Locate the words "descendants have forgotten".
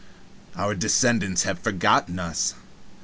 0.73-2.17